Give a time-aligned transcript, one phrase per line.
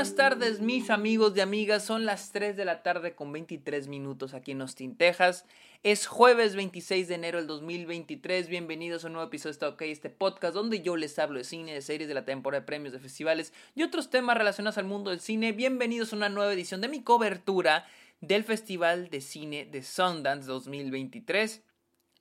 [0.00, 1.84] buenas tardes mis amigos y amigas.
[1.84, 5.44] Son las 3 de la tarde con 23 minutos aquí en Austin, Texas.
[5.82, 8.48] Es jueves 26 de enero del 2023.
[8.48, 11.44] Bienvenidos a un nuevo episodio de Está OK, este podcast donde yo les hablo de
[11.44, 14.86] cine, de series, de la temporada de premios, de festivales y otros temas relacionados al
[14.86, 15.52] mundo del cine.
[15.52, 17.86] Bienvenidos a una nueva edición de mi cobertura
[18.22, 21.62] del Festival de Cine de Sundance 2023.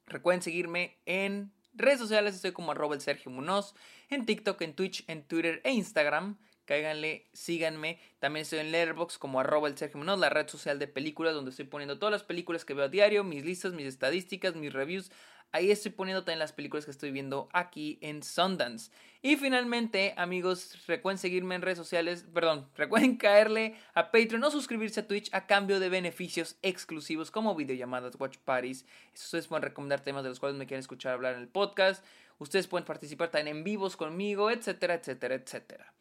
[0.05, 3.73] Recuerden seguirme en redes sociales, estoy como arroba el Sergio Munoz,
[4.09, 6.37] en TikTok, en Twitch, en Twitter e Instagram
[6.69, 7.97] cáiganle, síganme.
[8.19, 11.49] También estoy en Letterboxd como arroba el Sergio Munoz, la red social de películas donde
[11.49, 15.11] estoy poniendo todas las películas que veo a diario, mis listas, mis estadísticas, mis reviews.
[15.51, 18.91] Ahí estoy poniendo también las películas que estoy viendo aquí en Sundance.
[19.23, 24.99] Y finalmente, amigos, recuerden seguirme en redes sociales, perdón, recuerden caerle a Patreon o suscribirse
[24.99, 28.85] a Twitch a cambio de beneficios exclusivos como videollamadas, watch parties.
[29.15, 32.05] Ustedes pueden recomendar temas de los cuales me quieren escuchar hablar en el podcast.
[32.37, 35.91] Ustedes pueden participar también en vivos conmigo, etcétera, etcétera, etcétera.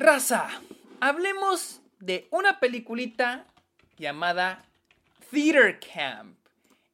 [0.00, 0.48] Raza,
[1.00, 3.44] hablemos de una peliculita
[3.98, 4.64] llamada
[5.30, 6.38] Theater Camp.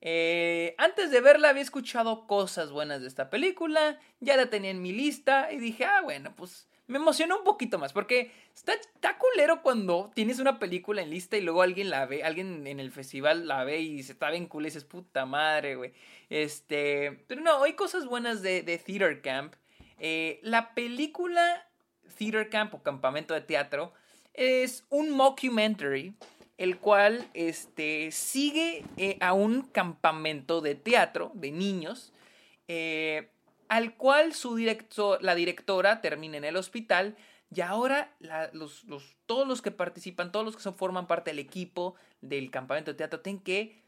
[0.00, 4.82] Eh, antes de verla había escuchado cosas buenas de esta película, ya la tenía en
[4.82, 9.16] mi lista y dije, ah, bueno, pues me emocionó un poquito más porque está, está
[9.18, 12.90] culero cuando tienes una película en lista y luego alguien la ve, alguien en el
[12.90, 15.92] festival la ve y se está bien cool y dices, puta madre, güey.
[16.28, 19.54] Este, pero no, hay cosas buenas de, Theater Camp.
[20.00, 21.66] Eh, la película
[22.18, 23.92] Theater Camp o Campamento de Teatro
[24.34, 26.14] es un mockumentary
[26.58, 32.12] el cual este, sigue eh, a un campamento de teatro de niños
[32.68, 33.28] eh,
[33.68, 34.56] al cual su
[35.20, 37.16] la directora termina en el hospital
[37.54, 38.12] y ahora
[38.52, 38.84] los,
[39.26, 42.96] todos los que participan, todos los que son, forman parte del equipo del campamento de
[42.96, 43.82] teatro tienen que,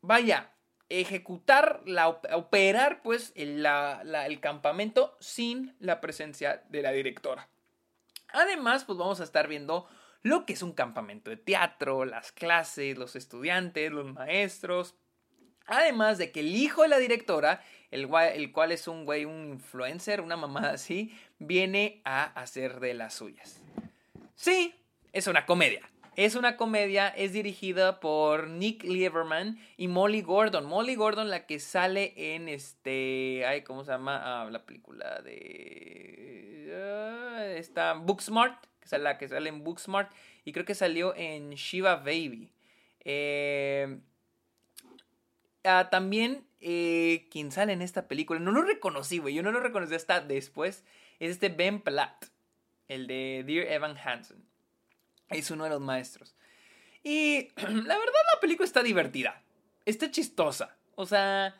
[0.00, 0.52] vaya,
[0.88, 7.48] ejecutar, la, operar pues el, el campamento sin la presencia de la directora.
[8.28, 9.88] Además, pues vamos a estar viendo
[10.22, 14.94] lo que es un campamento de teatro, las clases, los estudiantes, los maestros.
[15.66, 19.52] Además de que el hijo de la directora, el, el cual es un güey, un
[19.52, 23.62] influencer, una mamada así, viene a hacer de las suyas.
[24.34, 24.74] Sí,
[25.12, 25.88] es una comedia.
[26.18, 30.66] Es una comedia, es dirigida por Nick Lieberman y Molly Gordon.
[30.66, 33.44] Molly Gordon, la que sale en este.
[33.46, 34.20] Ay, ¿Cómo se llama?
[34.24, 36.74] Ah, la película de.
[36.74, 40.10] Ah, está Booksmart, que es la que sale en Booksmart.
[40.44, 42.50] Y creo que salió en Shiva Baby.
[43.04, 44.00] Eh,
[45.62, 49.34] ah, también, eh, quien sale en esta película, no lo reconocí, güey.
[49.34, 50.84] Yo no lo reconocí hasta después.
[51.20, 52.24] Es este Ben Platt,
[52.88, 54.48] el de Dear Evan Hansen.
[55.30, 56.34] Es uno de los maestros.
[57.02, 59.42] Y la verdad la película está divertida.
[59.84, 60.76] Está chistosa.
[60.94, 61.56] O sea,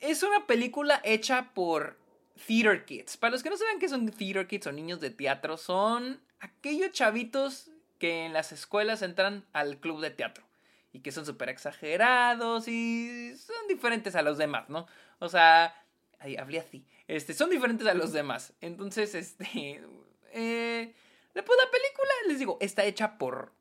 [0.00, 1.98] es una película hecha por
[2.46, 3.16] theater kids.
[3.16, 6.92] Para los que no saben qué son theater kids o niños de teatro, son aquellos
[6.92, 10.44] chavitos que en las escuelas entran al club de teatro.
[10.92, 14.86] Y que son súper exagerados y son diferentes a los demás, ¿no?
[15.18, 15.84] O sea,
[16.18, 16.86] ahí hablé así.
[17.06, 18.54] Este, son diferentes a los demás.
[18.60, 19.82] Entonces, este...
[20.30, 20.94] Eh,
[21.34, 23.52] Después la película, les digo, está hecha por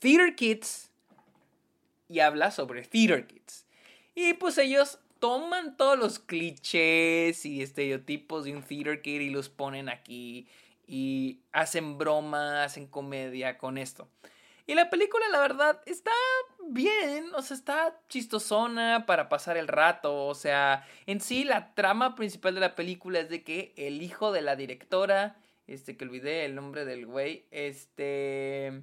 [0.00, 0.90] Theater Kids
[2.08, 3.66] y habla sobre Theater Kids.
[4.14, 9.48] Y pues ellos toman todos los clichés y estereotipos de un Theater Kid y los
[9.48, 10.48] ponen aquí
[10.86, 14.08] y hacen broma, hacen comedia con esto.
[14.66, 16.12] Y la película, la verdad, está
[16.68, 22.14] bien, o sea, está chistosona para pasar el rato, o sea, en sí la trama
[22.14, 25.36] principal de la película es de que el hijo de la directora
[25.70, 28.82] este, que olvidé el nombre del güey, este,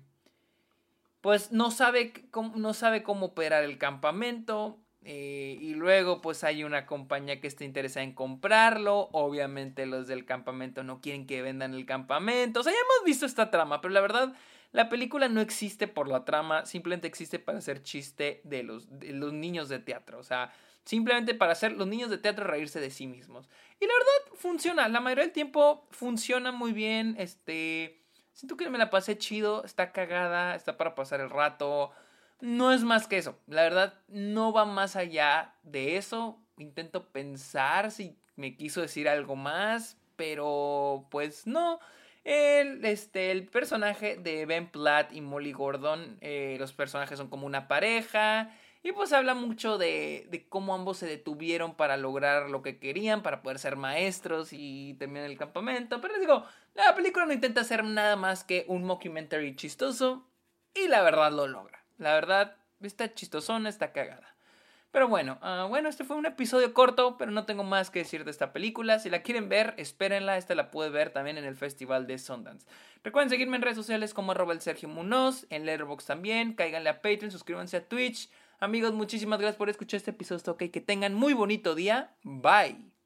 [1.21, 4.79] pues no sabe, cómo, no sabe cómo operar el campamento.
[5.09, 9.09] Eh, y luego pues hay una compañía que está interesada en comprarlo.
[9.13, 12.59] Obviamente los del campamento no quieren que vendan el campamento.
[12.59, 14.33] O sea, ya hemos visto esta trama, pero la verdad
[14.71, 19.13] la película no existe por la trama, simplemente existe para hacer chiste de los, de
[19.13, 20.19] los niños de teatro.
[20.19, 20.53] O sea,
[20.87, 23.49] Simplemente para hacer los niños de teatro reírse de sí mismos.
[23.77, 24.87] Y la verdad funciona.
[24.87, 27.17] La mayoría del tiempo funciona muy bien.
[27.19, 28.05] Este.
[28.31, 29.65] Siento que me la pasé chido.
[29.65, 30.55] Está cagada.
[30.55, 31.91] Está para pasar el rato.
[32.39, 33.37] No es más que eso.
[33.47, 36.39] La verdad, no va más allá de eso.
[36.57, 39.97] Intento pensar si me quiso decir algo más.
[40.15, 41.81] Pero pues no.
[42.23, 46.17] El, este, el personaje de Ben Platt y Molly Gordon.
[46.21, 48.55] Eh, los personajes son como una pareja.
[48.83, 53.23] Y pues habla mucho de, de, cómo ambos se detuvieron para lograr lo que querían,
[53.23, 55.99] para poder ser maestros y también el campamento.
[55.99, 56.45] Pero les digo,
[56.75, 60.25] la película no intenta hacer nada más que un mockumentary chistoso
[60.73, 61.83] y la verdad lo logra.
[61.97, 64.37] La verdad, está chistosona, está cagada.
[64.91, 68.23] Pero bueno, ah, bueno, este fue un episodio corto, pero no tengo más que decir
[68.23, 68.99] de esta película.
[68.99, 70.37] Si la quieren ver, espérenla.
[70.37, 72.65] Esta la pude ver también en el Festival de Sundance.
[73.03, 76.53] Recuerden seguirme en redes sociales como arroba el Sergio Munoz, en Letterboxd también.
[76.53, 78.29] Cáiganle a Patreon, suscríbanse a Twitch.
[78.59, 80.53] Amigos, muchísimas gracias por escuchar este episodio.
[80.53, 82.15] Ok, que tengan muy bonito día.
[82.23, 82.96] Bye.